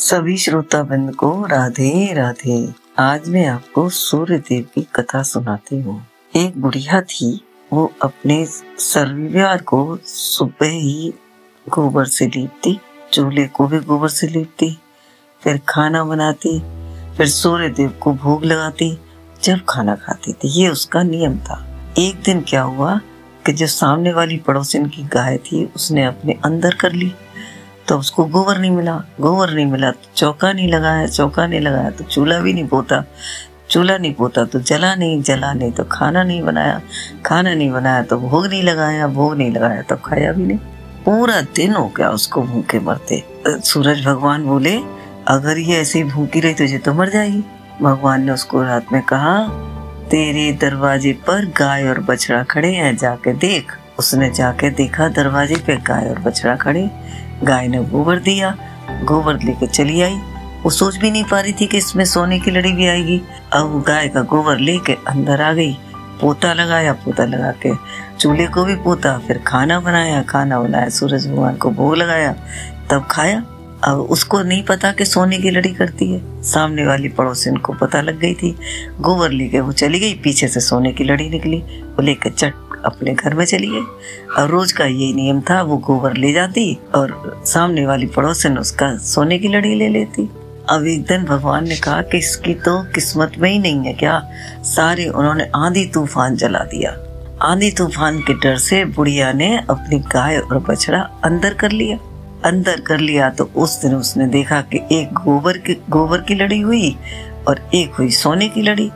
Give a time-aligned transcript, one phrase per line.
[0.00, 6.06] सभी श्रोता बंद को राधे राधे। आज मैं आपको सूर्य देव की कथा सुनाती हूँ।
[6.36, 8.46] एक बुढ़िया थी, वो अपने
[8.78, 11.14] सर्विवार को सुबह ही
[11.68, 12.80] गोबर से लीपती,
[13.12, 14.78] चूल्हे को भी गोबर से लीपती,
[15.42, 16.60] फिर खाना बनाती,
[17.16, 18.98] फिर सूर्य देव को भोग लगाती,
[19.42, 23.00] जब खाना खाती थी। ये उसका नियम था। एक दिन क्या हुआ
[23.46, 27.14] कि जो सामने वाली पड़ोसिन की गाय थी, उसने अपने अंदर कर ली।
[27.88, 31.90] तो उसको गोबर नहीं मिला, गोबर नहीं मिला तो चौका नहीं लगाया, चौका नहीं लगाया
[31.90, 33.04] तो चूल्हा भी नहीं पोता।
[33.70, 36.80] चूल्हा नहीं पोता तो जला नहीं जला नहीं तो खाना नहीं बनाया,
[37.26, 40.58] खाना नहीं बनाया तो भोग नहीं लगाया, भोग नहीं लगाया तो खाया भी नहीं।
[41.04, 44.74] पूरा दिन हो गया उसको भूखे मरते। सूरज भगवान बोले,
[45.28, 47.44] अगर ये ऐसे ही भूखी रही तुझे तो मर जाएगी।
[47.82, 49.36] भगवान ने उसको रात में कहा,
[50.10, 55.76] तेरे दरवाजे पर गाय और बछड़ा खड़े हैं, जाके देख। उसने जाके देखा, दरवाजे पे
[55.76, 56.88] गाय और बछड़ा खड़े।
[57.44, 58.56] गाय ने गोबर दिया,
[59.04, 60.14] गोबर लेके चली आई।
[60.62, 63.20] वो सोच भी नहीं पा रही थी कि इसमें सोने की लड़ी भी आएगी।
[63.52, 65.72] अब वो गाय का गोबर लेके अंदर आ गई,
[66.20, 67.74] पोता लगाया, पोता लगा के
[68.18, 72.32] चूल्हे को भी पोता, फिर खाना बनाया खाना बनाया, सूरज भगवान को भोग लगाया,
[72.90, 73.44] तब खाया।
[73.84, 78.00] अब उसको नहीं पता कि सोने की लड़ी करती है। सामने वाली पड़ोसिन को पता
[78.00, 78.58] लग गई थी।
[79.00, 82.52] गोबर लेके वो चली गई, पीछे से सोने की लड़ी निकली, वो लेकर चट
[82.84, 83.84] अपने घर में चली गई।
[84.36, 88.96] और रोज का यही नियम था, वो गोबर ले जाती और सामने वाली पड़ोसन उसका
[88.96, 90.28] सोने की लड़ी ले लेती।
[90.70, 94.20] अब एक दिन भगवान ने कहा कि इसकी तो किस्मत में ही नहीं है, क्या?
[94.64, 96.96] सारे उन्होंने आंधी तूफ़ान जला दिया।
[97.42, 101.98] आंधी तूफ़ान के डर से बुढ़िया ने अपनी गाय और बछड़ा अंदर कर लिया।
[102.44, 106.60] अंदर कर लिया तो उस दिन उसने देखा कि एक गोबर की गोबर की लड़ी
[106.60, 106.96] हुई
[107.48, 108.90] और एक हुई सोने की लड़ी।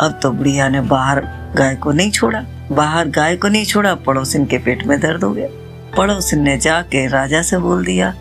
[0.00, 1.20] अब तो बुढ़िया ने बाहर
[1.56, 5.32] गाय को नहीं छोड़ा। बाहर गाय को नहीं छोड़ा, पड़ोसिन के पेट में दर्द हो
[5.32, 5.48] गया।
[5.96, 8.14] पड़ोसिन ने जाके राजा से बोल दिया,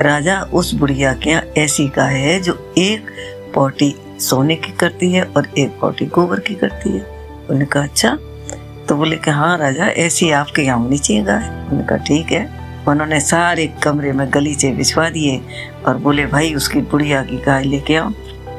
[0.00, 3.06] राजा, उस बुढ़िया के यहाँ ऐसी गाय है जो एक
[3.54, 8.18] पोटी सोने की करती है और एक पोटी गोबर की करती है। उन्होंने कहा अच्छा।
[8.88, 12.62] तो बोले कि हाँ राजा, ऐसी आपके यहाँ होनी चाहिए गाय। उन्होंने कहा, ठीक है।
[12.88, 15.42] उन्होंने सारे कमरे में गलीचे बिछवा दिए
[15.86, 18.12] और बोले, भाई, उसकी बुढ़िया की गाय लेके आओ।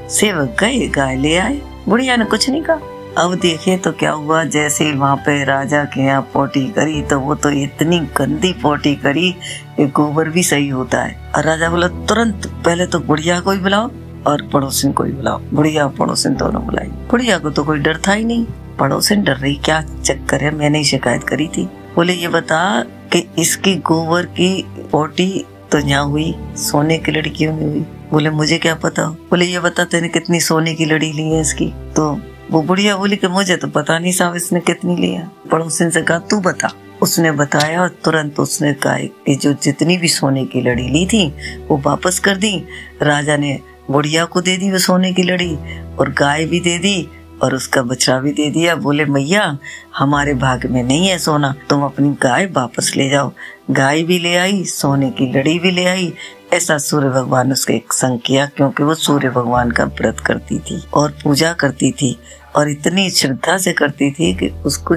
[0.09, 2.79] सेवक गए, गाय ले आए। बुढ़िया ने कुछ नहीं कहा।
[3.17, 7.35] अब देखे तो क्या हुआ, जैसे वहाँ पे राजा के यहाँ पोटी करी तो वो
[7.35, 9.31] तो इतनी गंदी पोटी करी
[9.77, 13.59] कि गोबर भी सही होता है। और राजा बोला, तुरंत पहले तो बुढ़िया को ही
[13.59, 13.89] बुलाओ
[14.27, 18.13] और पड़ोसिन को ही बुलाओ। बुढ़िया पड़ोसिन दोनों बुलाई। बुढ़िया को तो कोई डर था
[18.13, 18.45] ही नहीं।
[18.79, 20.51] पड़ोसिन डर रही, क्या चक्कर है?
[20.51, 22.81] मैंने ही शिकायत करी थी। बोले, ये बता
[23.13, 28.29] कि इसकी गोबर की पोटी तो यहाँ हुई, सोने की लड़ी क्यों नहीं हुई। बोले,
[28.29, 29.09] मुझे क्या पता?
[29.29, 31.73] बोले, ये बता तेने कितनी सोने की लड़ी ली है इसकी?
[31.95, 32.13] तो
[32.51, 36.19] वो बुढ़िया बोली कि मुझे तो पता नहीं साहब इसने कितनी लिया। पड़ोसिन से कहा,
[36.19, 36.71] तू बता।
[37.01, 41.33] उसने बताया और तुरंत उसने कहा कि जो जितनी भी सोने की लड़ी ली थी,
[41.67, 42.63] वो वापस कर दी।
[43.01, 43.59] राजा ने
[43.91, 45.55] बुढ़िया को दे दी वो सोने की लड़ी
[45.95, 47.07] और गाय भी दे दी
[47.41, 49.57] और उसका बछड़ा भी दे दिया। बोले, मैया,
[49.97, 53.31] हमारे भाग में नहीं है सोना। तुम अपनी गाय वापस ले जाओ।
[53.71, 56.13] गाय भी ले आई, सोने की लड़ी भी ले आई
[56.53, 60.83] ऐसा सूर्य भगवान उसके एक संग किया क्योंकि वो सूर्य भगवान का व्रत करती थी
[60.93, 62.19] और पूजा करती थी
[62.55, 64.95] और इतनी श्रद्धा से करती थी कि उसको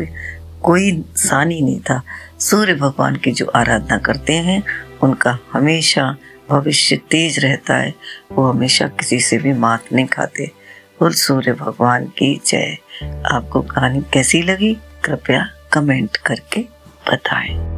[0.60, 2.02] कोई सानी नहीं था।
[2.40, 4.62] सूर्य भगवान की जो आराधना करते हैं,
[5.02, 6.16] उनका हमेशा
[6.50, 7.94] भविष्य तेज रहता है।
[8.32, 10.50] वो हमेशा किसी से भी मात नहीं खाते।
[11.02, 12.78] और सूर्य भगवान की जय।
[13.32, 14.74] आपको कहानी कैसी लगी?
[15.04, 16.60] कृपया कमेंट करके
[17.12, 17.75] बताएँ।